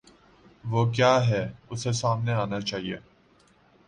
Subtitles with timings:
[0.63, 1.41] وہ کیا ہے،
[1.69, 2.97] اسے سامنے آنا چاہیے۔